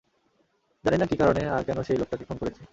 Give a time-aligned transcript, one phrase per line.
[0.83, 2.61] জানি না কী কারণে আর কেন সেই লোকটাকে খুন করেছে।